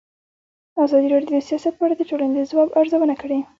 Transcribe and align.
ازادي 0.85 1.07
راډیو 1.09 1.31
د 1.37 1.43
سیاست 1.49 1.73
په 1.75 1.83
اړه 1.85 1.95
د 1.97 2.01
ټولنې 2.09 2.33
د 2.35 2.41
ځواب 2.51 2.69
ارزونه 2.79 3.15
کړې. 3.21 3.39